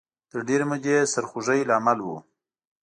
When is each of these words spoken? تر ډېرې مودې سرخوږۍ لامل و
تر 0.29 0.39
ډېرې 0.47 0.65
مودې 0.69 0.95
سرخوږۍ 1.13 1.61
لامل 1.69 1.99
و 2.01 2.07